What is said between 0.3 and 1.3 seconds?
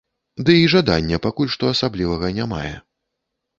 Ды і жадання